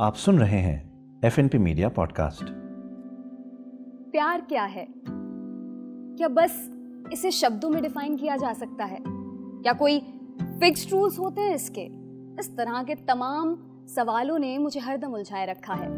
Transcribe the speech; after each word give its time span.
आप 0.00 0.14
सुन 0.14 0.38
रहे 0.38 0.58
हैं 0.58 0.92
F 1.24 1.40
N 1.40 1.48
P 1.48 1.58
media 1.58 1.88
podcast 1.88 2.44
प्यार 4.10 4.40
क्या 4.40 4.62
है? 4.62 4.86
क्या 4.98 6.28
बस 6.28 6.70
इसे 7.12 7.30
शब्दों 7.30 7.70
में 7.70 7.82
डिफाइन 7.82 8.16
किया 8.16 8.36
जा 8.36 8.52
सकता 8.52 8.84
है? 8.84 8.98
क्या 9.06 9.72
कोई 9.72 10.00
फिक्स्ड 10.42 10.92
रूल्स 10.92 11.18
होते 11.18 11.40
हैं 11.40 11.54
इसके? 11.54 11.80
इस 12.40 12.56
तरह 12.56 12.82
के 12.82 12.94
तमाम 12.94 13.58
सवालों 13.86 14.38
ने 14.38 14.58
मुझे 14.58 14.80
हरदम 14.80 15.14
उलझाए 15.14 15.46
रखा 15.46 15.74
है। 15.74 15.90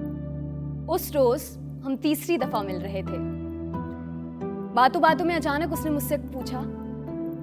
उस 0.87 1.13
रोज 1.13 1.43
हम 1.85 1.97
तीसरी 1.97 2.39
दफ़ा 2.39 2.63
मिल 2.63 2.77
रहे 2.77 3.03
थे। 3.03 3.19
बातों 4.75 5.03
बातों 5.03 5.25
में 5.25 5.37
अचानक 5.37 5.73
उसने 5.73 5.91
मुझसे 5.91 6.17
पूछा, 6.17 6.63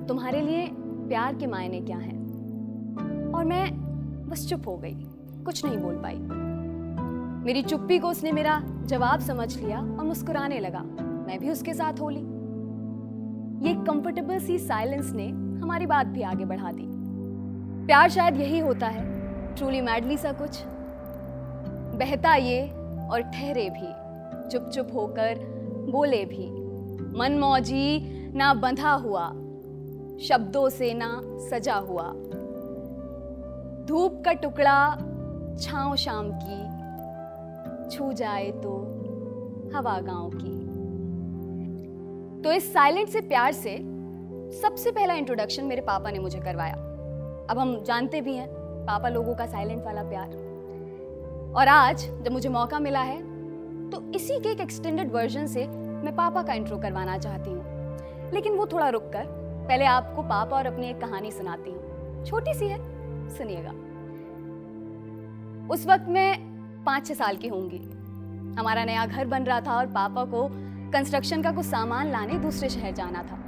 तुम्हारे 0.08 0.42
लिए 0.42 0.68
प्यार 0.82 1.36
के 1.36 1.48
मायने 1.48 1.82
क्या 1.82 1.98
हैं? 1.98 2.20
और 3.34 3.46
मैं 3.46 3.72
बस 4.30 4.50
चुप 4.50 4.68
हो 4.68 4.78
गई, 4.78 4.96
कुछ 5.44 5.66
नहीं 5.66 5.78
बोल 5.78 5.96
पाई। 5.96 6.49
मेरी 7.40 7.62
चुप्पी 7.62 8.00
को 8.00 8.08
उसने 8.08 8.32
मेरा 8.32 8.64
जवाब 8.86 9.20
समझ 9.20 9.58
लिया 9.58 9.80
और 9.80 10.04
मुस्कुराने 10.04 10.60
लगा। 10.60 10.80
मैं 11.28 11.40
भी 11.40 11.50
उसके 11.50 11.74
साथ 11.74 12.00
हो 12.00 12.10
ली 12.10 12.40
ये 13.68 13.74
कंफर्टेबल 13.74 14.40
सी 14.40 14.60
साइलेंस 14.60 15.12
ने 15.12 15.28
हमारी 15.62 15.86
बात 15.86 16.08
भी 16.08 16.22
आगे 16.22 16.46
बढ़ा 16.46 16.72
दी। 16.72 16.86
प्यार 17.86 18.10
शायद 18.10 18.38
यही 18.38 18.60
होता 18.60 18.88
है। 18.88 19.06
ट्रूली 19.56 19.82
मैडली 19.82 20.18
सा 20.18 20.32
कुछ। 20.32 20.64
बहता 22.00 22.36
ये 22.36 22.70
और 23.12 23.22
ठहरे 23.22 23.70
भी। 23.70 23.88
चुप 24.50 24.70
चुप 24.70 24.90
होकर 24.94 25.40
बोले 25.90 26.26
भी। 26.26 26.48
मन 27.20 27.40
मौजी 27.40 28.00
ना 28.38 28.54
बंधा 28.54 28.92
हुआ। 28.92 29.28
शब्दों 30.22 30.70
से 30.70 30.94
ना 30.94 31.22
सजा 31.24 31.76
हुआ। 31.76 32.12
धूप 33.86 34.22
का 34.26 34.34
टुकड़ा 34.34 34.96
छाव 35.60 35.96
शाम 35.96 36.32
की। 36.32 36.69
छू 37.90 38.12
जाए 38.14 38.52
तो 38.64 38.72
हवा 39.76 40.00
गाँव 40.02 40.30
की। 40.36 40.58
तो 42.44 42.52
इस 42.52 42.74
साइलेंट 42.74 43.10
से 43.10 43.22
प्यार 43.22 43.52
से 43.52 43.78
सबसे 44.62 44.92
पहला 44.92 45.14
इंट्रोडक्शन 45.14 45.66
मेरे 45.66 45.82
पापा 45.82 46.12
ने 46.12 46.20
मुझे 46.20 46.40
करवाया। 46.40 46.74
अब 47.50 47.60
हम 47.60 47.84
जानते 47.84 48.22
भी 48.22 48.34
हैं, 48.34 48.48
पापा 48.86 49.10
लोगों 49.10 49.36
का 49.36 49.46
साइलेंट 49.46 49.84
वाला 49.86 50.04
प्यार। 50.04 50.28
और 51.58 51.68
आज 51.68 52.06
जब 52.24 52.32
मुझे 52.32 52.50
मौका 52.50 52.80
मिला 52.80 53.02
है 53.02 53.18
तो 53.90 54.02
इसी 54.16 54.40
के 54.40 54.50
एक 54.50 54.60
एक्सटेंडेड 54.60 55.12
वर्जन 55.12 55.48
से 55.48 55.68
मैं 55.68 56.16
पापा 56.16 56.42
का 56.44 56.54
इंट्रो 56.54 56.78
करवाना 56.78 57.18
चाहती 57.18 57.50
हूँ। 57.50 58.32
लेकिन 58.34 58.54
वो 58.54 58.66
थोड़ा 58.66 58.90
रुक 58.90 59.04
कर 59.04 59.26
पहले 59.68 59.86
आपको 59.86 60.22
पापा 60.22 60.58
और 60.58 60.66
अपनी 60.66 60.90
एक 60.90 61.00
कहानी 61.02 61.32
सुनाती 61.32 61.72
हूँ। 61.72 62.26
छोटी 62.26 62.54
सी 62.54 62.68
है, 62.68 62.78
सुनिएगा। 63.30 63.72
उस 65.74 65.88
वक्त 65.88 66.06
मैं 66.10 66.49
पाँच 66.90 67.08
छः 67.08 67.14
साल 67.14 67.36
की 67.36 67.48
होंगी। 67.48 67.78
हमारा 68.60 68.86
नया 68.86 69.06
घर 69.06 69.28
बन 69.28 69.44
रहा 69.44 69.62
था 69.62 69.78
और 69.78 69.86
पापा 69.86 70.24
को 70.26 70.50
कंस्ट्रक्शन 70.92 71.42
का 71.42 71.52
कुछ 71.52 71.66
सामान 71.66 72.12
लाने 72.12 72.34
दूसरे 72.34 72.70
शहर 72.70 72.92
जाना 72.92 73.24
था। 73.24 73.40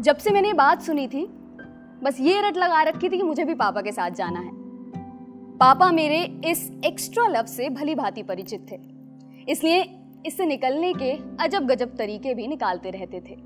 जब 0.00 0.16
से 0.16 0.30
मैंने 0.30 0.52
बात 0.52 0.82
सुनी 0.82 1.08
थी, 1.08 1.26
बस 2.02 2.16
ये 2.20 2.48
रट 2.48 2.56
लगा 2.56 2.82
रखी 2.82 3.08
थी 3.08 3.16
कि 3.16 3.22
मुझे 3.22 3.44
भी 3.44 3.54
पापा 3.54 3.80
के 3.80 3.92
साथ 3.92 4.10
जाना 4.10 4.40
है। 4.40 4.50
पापा 5.58 5.92
मेरे 5.92 6.40
इस 6.44 6.72
एक्स्ट्रा 6.84 7.26
लव 7.26 7.46
से 7.46 7.70
भली 7.70 7.94
भांति 7.94 8.22
परिचित 8.22 8.66
थे। 8.72 8.80
इसलिए 9.48 9.98
इससे 10.26 10.46
निकलने 10.46 10.92
के 10.92 11.12
अजब 11.44 11.66
गजब 11.66 11.96
तरीके 11.96 12.34
भी 12.34 12.46
निकालते 12.46 12.90
रहते 12.90 13.20
थे। 13.20 13.38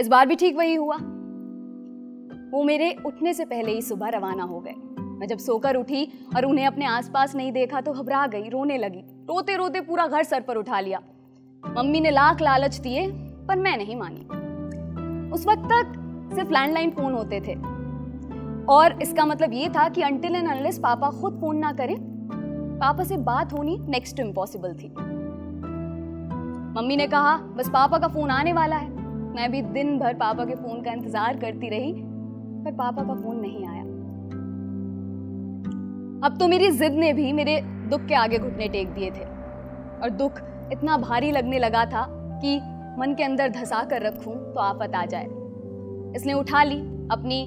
इस 0.00 0.08
बार 0.08 0.26
भी 0.26 0.36
ठीक 0.36 0.56
वही 0.56 0.74
हुआ। 0.74 0.96
वो 2.52 2.64
मेरे 2.64 2.96
उठने 3.06 3.34
से 3.34 3.44
पहले 3.44 3.72
ही 3.72 3.82
सुबह 3.82 4.08
रवाना 4.08 4.42
हो 4.42 4.60
गए। 4.60 4.74
मैं 5.22 5.28
जब 5.28 5.38
सोकर 5.38 5.76
उठी 5.76 6.04
और 6.36 6.44
उन्हें 6.44 6.66
अपने 6.66 6.84
आसपास 6.84 7.34
नहीं 7.34 7.50
देखा 7.52 7.80
तो 7.80 7.92
घबरा 7.92 8.26
गई, 8.26 8.48
रोने 8.48 8.78
लगी। 8.78 9.00
रोते 9.00 9.56
रोते 9.56 9.80
पूरा 9.80 10.06
घर 10.06 10.22
सर 10.22 10.40
पर 10.40 10.56
उठा 10.56 10.80
लिया। 10.80 10.98
मम्मी 11.64 12.00
ने 12.00 12.10
लाख 12.10 12.40
लालच 12.40 12.76
दिए, 12.76 13.06
पर 13.48 13.56
मैं 13.56 13.76
नहीं 13.76 13.96
मानी। 13.96 14.20
उस 15.30 15.46
वक्त 15.46 15.62
तक 15.64 15.92
सिर्फ़ 16.34 16.50
लैंडलाइन 16.50 16.90
फ़ोन 16.90 17.12
होते 17.12 17.40
थे। 17.40 17.54
और 18.66 18.98
इसका 19.02 19.26
मतलब 19.26 19.52
ये 19.52 19.68
था 19.68 19.88
कि 19.88 20.02
अंटिल 20.02 20.36
एंड 20.36 20.48
अनलेस 20.48 20.78
पापा 20.78 21.10
खुद 21.10 21.38
फ़ोन 21.40 21.56
ना 21.56 21.72
करें, 21.72 21.96
पापा 22.80 23.04
से 23.04 23.16
बात 23.16 23.52
होनी 23.52 23.78
नेक्स्ट 23.88 24.20
इम्पॉसिबल 24.20 24.74
थी। 24.74 24.88
मम्मी 26.74 26.96
ने 26.96 27.06
कहा, 27.06 27.36
बस 27.36 27.68
पापा 27.68 27.98
का 27.98 28.08
फ़ोन 28.08 28.30
आने 28.30 28.52
वाला 28.52 28.76
है। 28.76 28.90
मैं 29.34 29.50
भी 29.50 29.62
दिन 29.62 29.98
भर 29.98 30.14
पापा 30.14 30.44
के 30.44 30.54
फ़ोन 30.54 30.82
का 30.82 30.92
इंतज़ार 30.92 31.36
करती 31.36 31.68
रही, 31.68 31.92
पर 32.64 32.72
पापा 32.72 33.02
का 33.02 33.14
फ़ोन 33.14 33.36
नहीं 33.36 33.66
आया। 33.66 33.71
अब 36.22 36.36
तो 36.38 36.46
मेरी 36.48 36.70
जिद 36.70 36.92
ने 36.92 37.12
भी 37.12 37.32
मेरे 37.32 37.60
दुख 37.90 38.04
के 38.06 38.14
आगे 38.14 38.38
घुटने 38.38 38.68
टेक 38.68 38.88
दिए 38.88 39.10
थे। 39.10 39.24
और 40.02 40.10
दुख 40.10 40.38
इतना 40.72 40.96
भारी 40.96 41.30
लगने 41.30 41.58
लगा 41.58 41.84
था 41.84 42.06
कि 42.42 42.56
मन 42.98 43.14
के 43.18 43.24
अंदर 43.24 43.48
धसा 43.48 43.82
कर 43.84 44.02
रखूँ 44.02 44.34
तो 44.54 44.60
आफत 44.60 44.94
आ 44.94 45.04
जाए। 45.06 45.26
इसने 46.16 46.32
उठा 46.32 46.62
ली 46.62 46.78
अपनी 47.12 47.42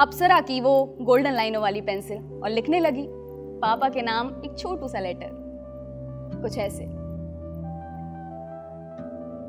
अप्सरा 0.00 0.40
की 0.40 0.60
वो 0.60 0.96
गोल्डन 1.00 1.32
लाइनों 1.32 1.62
वाली 1.62 1.80
पेंसिल 1.80 2.18
और 2.18 2.50
लिखने 2.50 2.80
लगी, 2.80 3.06
पापा 3.60 3.88
के 3.88 4.02
नाम 4.02 4.30
एक 4.44 4.58
छोटू 4.58 4.88
सा 4.88 5.00
लेटर। 5.00 5.30
कुछ 6.42 6.58
ऐसे। 6.58 6.86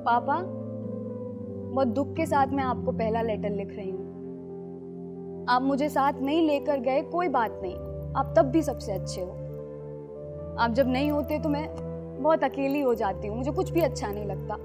पापा, 0.06 0.42
बहुत 1.74 1.88
दुख 1.88 2.16
के 2.16 2.26
साथ 2.26 2.48
मैं 2.48 2.64
आपको 2.64 2.92
पहला 2.92 3.22
लेटर 3.22 3.50
लिख 3.50 3.76
रही 3.76 3.90
हूँ। 3.92 5.46
आप 5.50 5.62
मुझे 5.62 5.90
साथ 5.90 6.14
नहीं 6.14 6.48
लेकर 6.48 6.80
गए 6.80 7.02
कोई 7.02 7.28
बात 7.30 7.60
नहीं। 7.64 7.93
आप 8.16 8.34
तब 8.38 8.46
भी 8.46 8.62
सबसे 8.62 8.92
अच्छे 8.92 9.22
हो। 9.22 9.32
आप 10.60 10.74
जब 10.74 10.88
नहीं 10.88 11.12
होते 11.12 11.40
तो 11.40 11.50
मैं 11.50 11.68
बहुत 12.22 12.44
अकेली 12.44 12.82
हो 12.82 12.94
जाती 12.96 13.28
हूँ, 13.28 13.38
मुझे 13.38 13.52
कुछ 13.52 13.70
भी 13.72 13.82
अच्छा 13.82 14.08
नहीं 14.08 14.26
लगता। 14.26 14.58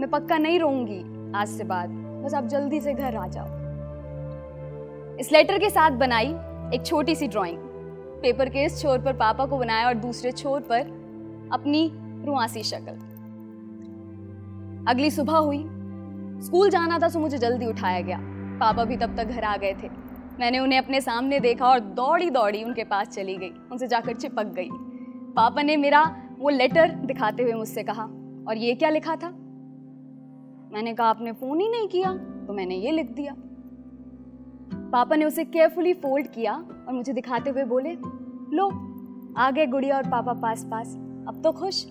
मैं 0.00 0.08
पक्का 0.10 0.38
नहीं 0.38 0.58
रहूँगी 0.58 1.32
आज 1.34 1.48
से 1.48 1.64
बाद, 1.64 1.90
बस 2.24 2.34
आप 2.34 2.46
जल्दी 2.46 2.80
से 2.80 2.92
घर 2.94 3.16
आ 3.16 3.26
जाओ। 3.26 3.46
इस 5.20 5.32
लेटर 5.32 5.58
के 5.58 5.70
साथ 5.70 5.90
बनाई 5.98 6.34
एक 6.74 6.82
छोटी 6.86 7.14
सी 7.14 7.28
ड्राइंग 7.28 7.58
पेपर 8.22 8.48
के 8.48 8.64
इस 8.64 8.80
छोर 8.82 8.98
पर 8.98 9.12
पापा 9.12 9.46
को 9.46 9.58
बनाया 9.58 9.86
और 9.86 9.94
दूसरे 9.94 10.32
छोर 10.32 10.60
पर 10.60 10.80
अपनी 11.52 11.90
रुआसी 12.24 12.62
शक्ल। 12.62 12.92
अगली 14.88 15.10
सुबह 15.10 15.36
हुई। 15.36 15.64
स्कूल 16.44 16.70
जाना 16.70 16.98
था 16.98 17.08
सो 17.08 17.18
मुझे 17.18 17.38
जल्दी 17.38 17.66
उठाया 17.66 18.00
गया। 18.00 18.18
पापा 18.60 18.84
भी 18.84 18.96
तब 18.96 19.16
तक 19.16 19.24
घर 19.24 19.44
आ 19.44 19.56
गए 19.56 19.72
थे। 19.72 19.88
मैंने 20.40 20.58
उन्हें 20.58 20.78
अपने 20.78 21.00
सामने 21.00 21.40
देखा 21.40 21.68
और 21.68 21.80
दौड़ी 21.80 22.30
दौड़ी 22.30 22.62
उनके 22.64 22.84
पास 22.84 23.08
चली 23.08 23.36
गई। 23.36 23.50
उनसे 23.72 23.86
जाकर 23.86 24.14
चिपक 24.14 24.46
गई। 24.48 24.68
पापा 25.34 25.62
ने 25.62 25.76
मेरा 25.76 26.02
वो 26.38 26.48
लेटर 26.48 26.90
दिखाते 26.96 27.42
हुए 27.42 27.52
मुझसे 27.52 27.82
कहा, 27.82 28.02
और 28.48 28.56
ये 28.56 28.74
क्या 28.74 28.90
लिखा 28.90 29.16
था? 29.16 29.28
मैंने 30.72 30.94
कहा, 30.94 31.06
आपने 31.06 31.32
फ़ोन 31.32 31.60
ही 31.60 31.68
नहीं 31.68 31.88
किया 31.88 32.12
तो 32.46 32.52
मैंने 32.52 32.74
ये 32.74 32.90
लिख 32.90 33.10
दिया। 33.10 33.34
पापा 34.92 35.16
ने 35.16 35.24
उसे 35.24 35.44
केयरफुली 35.44 35.92
फोल्ड 35.94 36.26
किया 36.26 36.54
और 36.54 36.92
मुझे 36.92 37.12
दिखाते 37.12 37.50
हुए 37.50 37.64
बोले, 37.64 37.92
लो, 38.52 38.68
आ 39.38 39.50
गए 39.50 39.66
गुड़िया 39.66 39.96
और 39.96 40.08
पापा 40.08 40.32
पास 40.32 40.64
पास 40.64 40.94
अब 41.28 41.40
तो 41.44 41.52
खुश। 41.52 41.84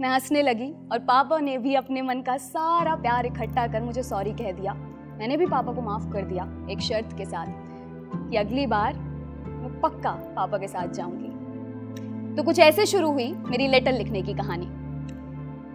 मैं 0.00 0.08
हंसने 0.08 0.42
लगी 0.42 0.72
और 0.92 0.98
पापा 0.98 1.38
ने 1.38 1.56
भी 1.58 1.74
अपने 1.74 2.02
मन 2.02 2.20
का 2.20 2.36
सारा 2.36 2.94
प्यार 2.96 3.26
इकट्ठा 3.26 3.66
कर 3.66 3.82
मुझे 3.82 4.02
सॉरी 4.02 4.32
कह 4.32 4.52
दिया। 4.52 4.74
मैंने 5.18 5.36
भी 5.36 5.46
पापा 5.46 5.72
को 5.72 5.82
माफ़ 5.82 6.10
कर 6.12 6.24
दिया, 6.24 6.44
एक 6.70 6.80
शर्त 6.80 7.16
के 7.18 7.24
साथ। 7.24 7.69
कि 8.12 8.36
अगली 8.36 8.66
बार 8.66 8.94
मैं 8.94 9.80
पक्का 9.80 10.10
पापा 10.36 10.58
के 10.58 10.68
साथ 10.68 10.92
जाऊँगी। 10.94 11.28
तो 12.36 12.42
कुछ 12.42 12.58
ऐसे 12.58 12.86
शुरू 12.86 13.10
हुई 13.12 13.32
मेरी 13.46 13.66
लेटर 13.68 13.92
लिखने 13.92 14.22
की 14.22 14.34
कहानी। 14.34 14.66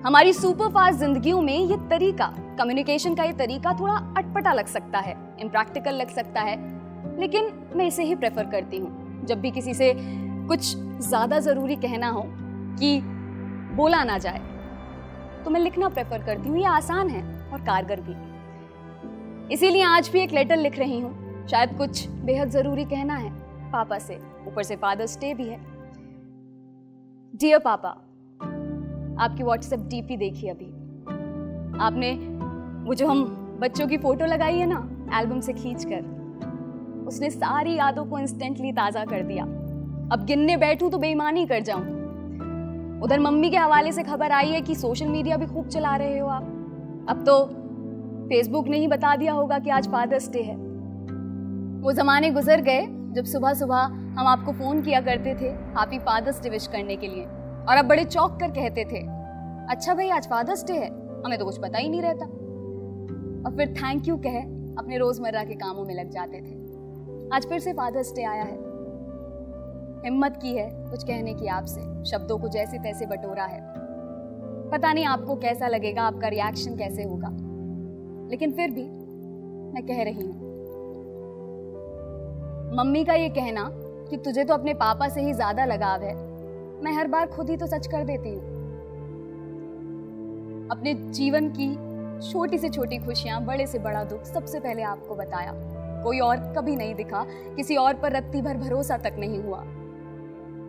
हमारी 0.06 0.34
सुपर 0.34 0.70
फास्ट 0.70 1.00
जिंदगियों 1.00 1.42
में 1.42 1.58
ये 1.60 1.78
तरीका 1.90 2.26
कम्युनिकेशन 2.60 3.16
का 3.16 3.24
ये 3.24 3.34
तरीका 3.36 3.74
थोड़ा 3.80 3.94
अटपटा 4.18 4.54
लग 4.54 4.66
सकता 4.68 5.00
है 5.00 5.16
इम्प्रैक्टिकल 5.42 5.96
लग 5.96 6.10
सकता 6.10 6.42
है, 6.42 6.56
लेकिन 7.20 7.52
मैं 7.76 7.88
इसे 7.88 8.04
ही 8.04 8.16
प्रेफर 8.16 8.50
करती 8.52 8.78
हूँ। 8.78 9.26
जब 9.26 9.42
भी 9.42 9.52
किसी 9.52 9.74
से 9.74 9.94
कुछ 10.48 10.76
ज़्यादा 10.76 11.40
ज़रूरी 11.42 11.76
कहना 11.78 12.10
हो 12.10 12.24
कि 12.80 13.00
बोला 13.76 14.04
ना 14.04 14.18
जाए 14.18 14.40
तो 15.44 15.52
मैं 15.52 15.60
लिखना 15.60 15.90
प्रेफर 15.90 16.24
करती 16.24 16.50
हूँ। 16.50 16.58
ये 16.58 16.66
आसान 16.68 17.10
है 17.10 17.24
और 17.52 17.62
कारगर 17.62 18.02
भी। 18.02 19.54
इसीलिए 19.54 19.84
आज 19.86 20.10
भी 20.10 20.20
एक 20.20 20.32
लेटर 20.34 20.58
लिख 20.58 20.80
रही 20.80 21.00
हूँ। 21.00 21.14
शायद 21.52 21.78
कुछ 21.78 22.08
बेहद 22.26 22.50
ज़रूरी 22.50 22.86
कहना 22.86 23.16
है। 23.16 23.30
पापा 23.72 23.98
से, 24.00 24.16
ऊपर 24.48 24.64
से 24.64 24.76
फादर्स 24.76 25.20
डे 25.20 25.34
भी 25.34 25.48
है। 25.48 25.60
डियर 27.34 27.60
पापा, 27.60 27.90
आपकी 29.20 29.44
व्हाट्सएप 29.44 29.80
डीपी 29.80 30.18
देखी 30.18 30.48
अभी। 30.48 30.66
आपने, 31.80 32.12
वो 32.88 32.94
जो 32.94 33.08
हम 33.08 33.24
बच्चों 33.62 33.88
की 33.88 33.98
फ़ोटो 33.98 34.26
लगाई 34.26 34.58
है 34.58 34.66
ना 34.66 34.88
एल्बम 35.20 35.40
से 35.40 35.54
खींच 35.54 35.86
कर 35.86 36.14
उसने 37.08 37.30
सारी 37.30 37.76
यादों 37.76 38.06
को 38.06 38.20
इंस्टेंटली 38.20 38.72
ताज़ा 38.72 39.06
कर 39.06 39.22
दिया। 39.22 39.44
अब 40.14 40.26
गिनने 40.26 40.58
बैठूं 40.58 40.90
तो 40.90 40.98
बेईमानी 40.98 41.46
कर 41.46 41.62
जाऊँ। 41.62 41.84
उधर 43.02 43.20
मम्मी 43.20 43.50
के 43.50 43.58
हवाले 43.58 43.92
से 43.92 44.04
खबर 44.04 44.32
आई 44.32 44.50
है 44.50 44.62
कि 44.62 44.76
सोशल 44.76 45.08
मीडिया 45.08 45.38
भी 45.38 45.46
खूब 45.46 45.68
चला 45.68 45.96
रहे 45.96 46.18
हो 46.20 46.28
आप। 46.28 46.44
अब 47.10 47.24
तो 47.26 47.44
फेसबुक 48.30 48.68
ने 48.68 48.78
ही 48.78 48.88
बता 48.88 49.16
दिया 49.16 49.34
होगा 49.34 49.60
कि 49.60 49.70
आज 49.70 49.88
फादर्स 49.88 50.32
डे 50.32 50.42
है। 50.42 50.56
वो 51.86 51.92
ज़माने 51.92 52.30
गुजर 52.32 52.62
गए 52.62 52.82
जब 53.14 53.26
सुबह 53.26 53.54
सुबह 53.54 53.78
हम 54.18 54.28
आपको 54.28 54.52
फ़ोन 54.52 54.82
किया 54.82 55.00
करते 55.02 55.34
थे 55.34 55.50
हैप्पी 55.50 55.98
फादर्स 56.00 56.42
डे 56.44 56.50
विश 56.50 56.68
करने 56.68 56.96
के 56.96 57.08
लिए। 57.08 57.26
और 57.66 57.78
अब 57.78 57.86
बड़े 57.86 58.06
चौक 58.06 58.40
कर 58.40 58.52
कहते 58.52 58.86
थे 58.86 59.02
अच्छा 59.70 59.94
भाई, 59.94 60.10
आज 60.10 60.28
फादर्स 60.28 60.66
डे 60.66 60.74
है, 60.74 60.88
हमें 61.26 61.38
तो 61.40 61.46
कुछ 61.46 61.58
पता 61.58 61.78
ही 61.78 61.90
नहीं 61.90 62.02
रहता। 62.02 62.26
और 63.46 63.56
फिर 63.58 63.74
थैंक 63.74 64.08
यू 64.08 64.16
कह 64.18 64.40
अपने 64.78 64.98
रोज़मर्रा 64.98 65.44
के 65.44 65.54
कामों 65.54 65.86
में 65.86 65.94
लग 65.96 66.10
जाते 66.10 66.38
थे। 66.38 67.36
आज 67.36 67.46
फिर 67.46 67.60
से 67.60 67.74
फादर्स 67.74 68.14
डे 68.16 68.24
आया 68.24 68.44
है। 68.44 68.58
हिम्मत 70.06 70.40
की 70.42 70.56
है 70.56 70.70
कुछ 70.72 71.04
कहने 71.04 71.34
की 71.34 71.48
आपसे, 71.48 71.82
शब्दों 72.06 72.38
को 72.38 72.48
जैसे 72.48 72.78
तैसे 72.78 73.06
बटोरा 73.06 73.46
है। 73.46 73.62
पता 74.72 74.94
नहीं 74.94 75.06
आपको 75.06 75.36
कैसा 75.36 75.68
लगेगा, 75.68 76.04
आपका 76.04 76.28
रिएक्शन 76.28 76.78
कैसे 76.78 77.04
होगा। 77.04 77.30
लेकिन 78.32 78.52
फिर 78.52 78.72
भी 78.72 78.90
मैं 79.74 79.86
कह 79.86 80.04
रही 80.04 80.26
हूँ 80.26 80.55
मम्मी 82.74 83.04
का 83.06 83.14
ये 83.14 83.30
कहना 83.30 83.70
कि 84.10 84.18
तुझे 84.18 84.44
तो 84.44 84.54
अपने 84.54 84.74
पापा 84.74 85.08
से 85.08 85.22
ही 85.22 85.34
ज़्यादा 85.34 85.66
लगाव 85.66 86.02
है। 86.02 86.14
मैं 86.84 86.92
हर 86.92 87.08
बार 87.08 87.28
खुद 87.28 87.50
ही 87.50 87.58
तो 87.58 87.68
सच 87.68 87.88
कर 87.88 88.04
देती 88.04 88.30
हूँ। 88.30 88.54
अपने 90.72 90.94
जीवन 90.94 91.50
की 91.50 91.74
छोटी 92.22 92.58
से 92.58 92.70
छोटी 92.70 92.98
खुशियाँ, 92.98 93.44
बड़े 93.46 93.68
से 93.68 93.80
बड़ा 93.80 94.04
दुख 94.04 94.24
सबसे 94.24 94.60
पहले 94.60 94.84
आपको 94.84 95.16
बताया। 95.16 95.52
कोई 96.04 96.20
और 96.20 96.38
कभी 96.58 96.76
नहीं 96.76 96.96
दिखा, 96.96 97.26
किसी 97.56 97.76
और 97.76 97.94
पर 97.94 98.12
रत्ती 98.12 98.42
भर 98.42 98.58
भरोसा 98.58 98.98
तक 98.98 99.16
नहीं 99.20 99.42
हुआ। 99.44 99.64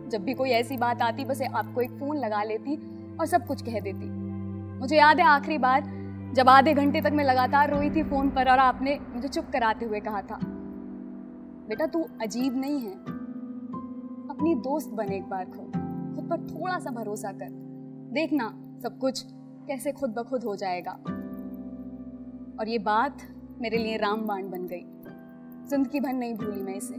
जब 0.09 0.23
भी 0.23 0.33
कोई 0.33 0.49
ऐसी 0.49 0.77
बात 0.77 1.01
आती, 1.01 1.25
बस 1.25 1.41
आपको 1.41 1.81
एक 1.81 1.91
फ़ोन 1.91 2.17
लगा 2.17 2.43
लेती 2.43 2.75
और 3.19 3.25
सब 3.25 3.47
कुछ 3.47 3.61
कह 3.61 3.79
देती। 3.79 4.09
मुझे 4.79 4.97
याद 4.97 5.19
है 5.19 5.25
आखिरी 5.25 5.57
बार, 5.57 5.83
जब 6.33 6.49
आधे 6.49 6.73
घंटे 6.73 7.01
तक 7.01 7.11
मैं 7.11 7.23
लगातार 7.23 7.69
रोई 7.69 7.89
थी 7.89 8.03
फ़ोन 8.03 8.29
पर 8.29 8.49
और 8.51 8.59
आपने 8.59 8.99
मुझे 9.15 9.27
चुप 9.27 9.49
कराते 9.53 9.85
हुए 9.85 9.99
कहा 9.99 10.21
था। 10.21 10.39
बेटा 11.67 11.85
तू 11.85 12.07
अजीब 12.21 12.57
नहीं 12.57 12.79
है। 12.79 12.93
अपनी 14.29 14.55
दोस्त 14.55 14.89
बने 14.89 15.15
एक 15.15 15.23
बार 15.23 15.45
खुद। 15.45 15.71
खुद 16.15 16.29
पर 16.29 16.47
थोड़ा 16.47 16.79
सा 16.79 16.91
भरोसा 16.91 17.31
कर। 17.31 17.49
देखना 18.13 18.47
सब 18.83 18.97
कुछ 18.97 19.23
कैसे 19.67 19.91
खुद 19.91 20.09
ब 20.09 20.23
खुद 20.23 20.43
हो 20.43 20.55
जाएगा। 20.55 20.91
और 22.59 22.69
ये 22.69 22.77
बात 22.79 23.17
मेरे 23.61 23.77
लिए 23.77 23.97
रामबाण 23.97 24.49
बन 24.49 24.67
गई। 24.67 24.85
ज़िंदगी 25.69 25.99
भर 25.99 26.13
नहीं 26.13 26.35
भूली 26.35 26.61
मैं 26.61 26.75
इसे। 26.75 26.95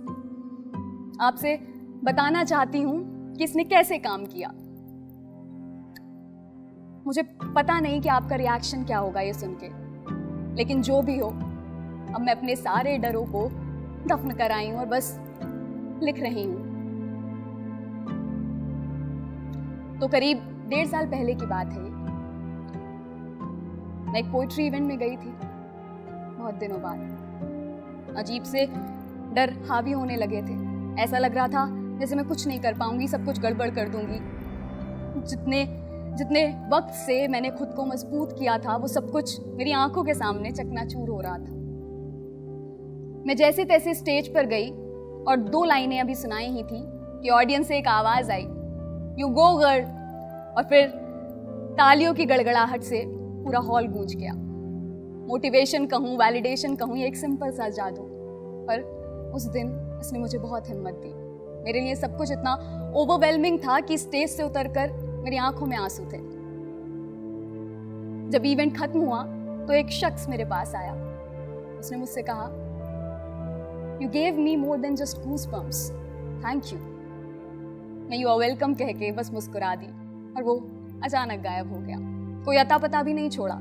आपसे 1.24 1.56
बताना 2.04 2.44
चाहती 2.44 2.82
हूँ 2.82 3.34
कि 3.34 3.44
इसने 3.44 3.64
कैसे 3.64 3.98
काम 3.98 4.24
किया। 4.24 4.48
मुझे 7.06 7.22
पता 7.56 7.80
नहीं 7.80 8.00
कि 8.00 8.08
आपका 8.08 8.36
रिएक्शन 8.36 8.84
क्या 8.84 8.98
होगा 8.98 9.20
ये 9.20 9.32
सुन 9.32 9.56
के। 9.64 9.68
लेकिन 10.56 10.82
जो 10.82 11.02
भी 11.02 11.18
हो, 11.18 11.28
अब 11.28 12.20
मैं 12.20 12.34
अपने 12.34 12.56
सारे 12.56 12.98
डरों 12.98 13.24
को 13.26 13.48
दफन 14.06 14.30
कर 14.30 14.52
आई 14.52 14.68
हूँ 14.70 14.78
और 14.80 14.86
बस 14.86 15.18
लिख 16.02 16.20
रही 16.20 16.44
हूँ। 16.44 16.66
तो 20.00 20.08
करीब 20.08 20.42
डेढ़ 20.68 20.86
साल 20.86 21.06
पहले 21.06 21.34
की 21.34 21.46
बात 21.46 21.72
है 21.72 21.86
मैं 24.08 24.18
एक 24.18 24.30
पोइट्री 24.32 24.66
इवेंट 24.66 24.86
में 24.86 24.98
गई 24.98 25.16
थी, 25.16 25.32
बहुत 26.38 26.54
दिनों 26.54 26.80
बाद। 26.82 28.14
अजीब 28.16 28.42
से 28.42 28.66
डर 29.34 29.52
हावी 29.70 29.92
होने 29.92 30.16
लगे 30.16 30.42
थे। 30.42 30.54
ऐसा 31.02 31.18
लग 31.18 31.34
रहा 31.34 31.48
था 31.48 31.66
जैसे 31.98 32.16
मैं 32.16 32.24
कुछ 32.26 32.46
नहीं 32.46 32.60
कर 32.60 32.74
पाऊँगी, 32.74 33.08
सब 33.08 33.24
कुछ 33.24 33.40
गड़बड़ 33.40 33.70
कर 33.70 33.88
दूँगी। 33.88 34.20
जितने 35.28 35.64
जितने 36.18 36.44
वक्त 36.72 36.94
से 36.96 37.26
मैंने 37.28 37.50
खुद 37.50 37.68
को 37.68 37.84
मज़बूत 37.84 38.32
किया 38.38 38.56
था, 38.58 38.76
वो 38.76 38.86
सब 38.86 39.10
कुछ 39.10 39.40
मेरी 39.48 39.72
आँखों 39.72 40.04
के 40.04 40.14
सामने 40.14 40.50
चकनाचूर 40.50 41.08
हो 41.08 41.20
रहा 41.20 41.38
था। 41.38 41.57
मैं 43.28 43.34
जैसे 43.36 43.64
तैसे 43.64 43.92
स्टेज 43.94 44.28
पर 44.34 44.46
गई 44.46 44.70
और 45.28 45.36
दो 45.36 45.64
लाइनें 45.64 46.00
अभी 46.00 46.14
सुनाई 46.14 46.46
ही 46.46 46.62
थी 46.62 46.80
कि 47.22 47.28
ऑडियंस 47.28 47.68
से 47.68 47.78
एक 47.78 47.88
आवाज़ 47.88 48.30
आई। 48.32 48.42
यू 49.20 49.26
गो 49.28 49.56
गर्ल 49.56 49.82
और 50.56 50.64
फिर 50.68 50.86
तालियों 51.78 52.14
की 52.14 52.24
गड़गड़ाहट 52.24 52.82
से 52.82 53.02
पूरा 53.06 53.58
हॉल 53.58 53.86
गूंज 53.86 54.14
गया। 54.14 54.32
मोटिवेशन 55.28 55.86
कहूँ 55.86 56.16
वैलिडेशन 56.16 56.76
कहूँ 56.76 56.96
एक 56.98 57.16
सिंपल 57.16 57.50
सा 57.50 57.68
जादू। 57.68 58.06
पर 58.68 58.80
उस 59.34 59.44
दिन 59.46 59.72
उसने 60.00 60.18
मुझे 60.18 60.38
बहुत 60.38 60.68
हिम्मत 60.68 60.94
दी। 60.94 61.12
मेरे 61.64 61.80
लिए 61.80 61.94
सब 61.94 62.16
कुछ 62.16 62.32
इतना 62.32 62.54
ओवरवेलमिंग 62.96 63.58
था 63.58 63.80
कि 63.80 63.98
स्टेज 63.98 64.30
से 64.30 64.42
उतरकर 64.42 64.92
मेरी 65.24 65.36
आँखों 65.36 65.66
में 65.66 65.76
आँसू 65.76 66.04
थे। 66.04 66.22
जब 68.30 68.46
इवेंट 68.46 68.76
खत्म 68.78 69.00
हुआ 69.00 69.22
तो 69.66 69.72
एक 69.72 69.90
शख्स 69.90 70.28
मेरे 70.28 70.44
पास 70.44 70.74
आया। 70.74 70.94
उसने 71.78 71.98
मुझसे 71.98 72.22
कहा 72.22 72.48
you 74.02 74.08
gave 74.08 74.38
me 74.38 74.56
more 74.56 74.78
than 74.78 74.94
just 74.94 75.18
goose 75.18 75.46
bumps 75.46 75.90
thank 76.44 76.62
you 76.72 76.78
मैं 78.08 78.18
यू 78.18 78.28
आर 78.28 78.38
वेलकम 78.38 78.74
कह 78.74 78.92
के 78.92 79.12
बस 79.12 79.32
मुस्कुरा 79.32 79.74
दी, 79.74 79.86
और 80.32 80.42
वो 80.42 80.56
अचानक 81.04 81.40
गायब 81.40 81.72
हो 81.72 81.78
गया। 81.80 81.96
कोई 82.44 82.56
अता 82.56 82.78
पता 82.78 83.02
भी 83.02 83.12
नहीं 83.12 83.30
छोड़ा। 83.30 83.54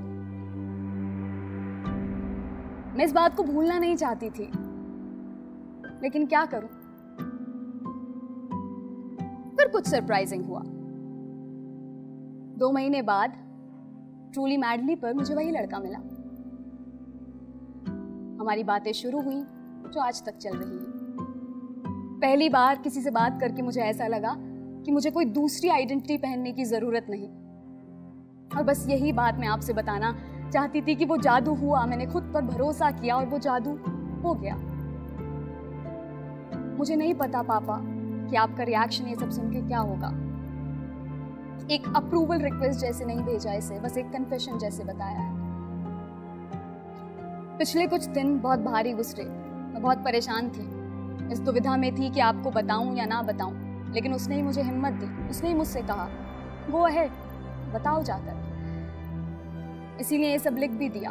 मैं 2.97 3.05
इस 3.05 3.11
बात 3.11 3.35
को 3.35 3.43
भूलना 3.43 3.79
नहीं 3.79 3.95
चाहती 3.95 4.29
थी। 4.29 4.51
लेकिन 6.03 6.25
क्या 6.25 6.45
करूँ? 6.45 6.69
फिर 9.55 9.67
कुछ 9.67 9.87
सरप्राइजिंग 9.87 10.45
हुआ। 10.45 10.61
दो 12.57 12.71
महीने 12.71 13.01
बाद 13.01 13.33
ट्रूली 14.33 14.57
मैडली 14.57 14.95
पर 14.95 15.13
मुझे 15.13 15.35
वही 15.35 15.51
लड़का 15.51 15.79
मिला। 15.79 15.99
हमारी 18.41 18.63
बातें 18.63 18.91
शुरू 18.91 19.21
हुई। 19.21 19.43
जो 19.87 20.01
आज 20.01 20.23
तक 20.25 20.37
चल 20.37 20.57
रही 20.57 20.77
है। 20.77 20.85
पहली 22.21 22.49
बार 22.49 22.75
किसी 22.75 23.01
से 23.01 23.11
बात 23.11 23.39
करके 23.41 23.61
मुझे 23.61 23.81
ऐसा 23.81 24.07
लगा 24.07 24.35
कि 24.85 24.91
मुझे 24.91 25.11
कोई 25.11 25.25
दूसरी 25.25 25.69
आइडेंटिटी 25.69 26.17
पहनने 26.17 26.51
की 26.51 26.65
ज़रूरत 26.65 27.05
नहीं। 27.09 27.27
और 28.57 28.63
बस 28.63 28.85
यही 28.89 29.11
बात 29.11 29.37
मैं 29.37 29.47
आपसे 29.47 29.73
बताना 29.73 30.11
चाहती 30.53 30.81
थी 30.81 30.95
कि 30.95 31.05
वो 31.05 31.17
जादू 31.17 31.53
हुआ, 31.53 31.85
मैंने 31.85 32.05
खुद 32.05 32.31
पर 32.33 32.41
भरोसा 32.41 32.91
किया 32.91 33.15
और 33.15 33.25
वो 33.25 33.37
जादू 33.37 33.71
हो 34.23 34.33
गया। 34.33 34.55
मुझे 36.77 36.95
नहीं 36.95 37.13
पता 37.13 37.41
पापा 37.41 37.79
कि 38.29 38.35
आपका 38.35 38.63
रिएक्शन 38.63 39.07
ये 39.07 39.15
सब 39.15 39.29
सुन 39.29 39.51
के 39.51 39.61
क्या 39.61 39.79
होगा। 39.79 40.07
एक 41.71 41.93
अप्रूवल 41.95 42.41
रिक्वेस्ट 42.41 42.79
जैसे 42.79 43.05
नहीं 43.05 43.21
भेजा 43.21 43.53
इसे, 43.53 43.79
बस 43.79 43.97
एक 43.97 44.11
कन्फेशन 44.11 44.57
जैसे 44.57 44.83
बताया 44.83 45.35
पिछले 47.57 47.87
कुछ 47.87 48.05
दिन 48.05 48.39
बहुत 48.39 48.59
भारी 48.59 48.91
गुजरे 48.93 49.23
मैं 49.77 49.83
बहुत 49.83 49.97
परेशान 49.97 50.49
थी। 50.49 50.63
इस 51.33 51.39
दुविधा 51.39 51.75
में 51.77 51.95
थी 51.95 52.09
कि 52.09 52.19
आपको 52.19 52.51
बताऊँ 52.51 52.95
या 52.97 53.05
ना 53.05 53.21
बताऊँ, 53.21 53.53
लेकिन 53.93 54.13
उसने 54.13 54.35
ही 54.35 54.41
मुझे 54.41 54.61
हिम्मत 54.61 54.93
दी। 54.93 55.29
उसने 55.29 55.49
ही 55.49 55.55
मुझसे 55.55 55.81
कहा, 55.81 56.07
वो 56.69 56.79
अहेड 56.81 57.11
बताओ 57.73 58.03
जाकर। 58.03 59.97
इसीलिए 60.01 60.29
ये 60.29 60.39
सब 60.39 60.57
लिख 60.57 60.71
भी 60.71 60.89
दिया। 60.89 61.09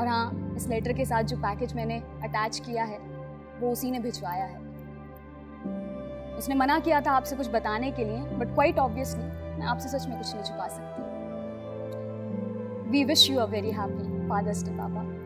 और 0.00 0.06
हाँ 0.06 0.54
इस 0.56 0.68
लेटर 0.68 0.92
के 0.92 1.04
साथ 1.04 1.22
जो 1.22 1.36
पैकेज 1.36 1.74
मैंने 1.74 1.98
अटैच 2.22 2.58
किया 2.58 2.84
है, 2.84 2.98
वो 3.60 3.70
उसी 3.72 3.90
ने 3.90 3.98
भिजवाया 3.98 4.44
है। 4.44 4.58
उसने 6.38 6.54
मना 6.54 6.78
किया 6.78 7.00
था 7.00 7.12
आपसे 7.12 7.36
कुछ 7.36 7.48
बताने 7.50 7.90
के 7.90 8.04
लिए 8.04 8.18
बट 8.18 8.54
क्वाइट 8.54 8.78
ऑब्वियसली 8.78 9.24
मैं 9.58 9.66
आपसे 9.66 9.88
सच 9.88 10.08
में 10.08 10.18
कुछ 10.18 10.34
नहीं 10.34 10.44
छुपा 10.44 10.68
सकती। 10.68 11.02
We 12.90 13.04
wish 13.04 13.30
you 13.30 13.38
a 13.38 13.44
very 13.44 13.70
happy 13.70 14.28
father's 14.28 14.64
day 14.64 14.70
papa 14.70 15.19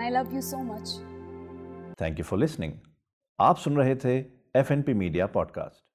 and 0.00 0.06
I 0.06 0.22
love 0.22 0.34
you 0.34 0.40
so 0.40 0.58
much 0.58 0.90
thank 2.00 2.18
you 2.18 2.24
for 2.24 2.38
listening 2.38 2.72
आप 3.38 3.56
सुन 3.56 3.76
रहे 3.76 3.94
थे 3.96 4.18
एफएनपी 4.56 4.94
मीडिया 4.94 5.26
पॉडकास्ट 5.26 5.89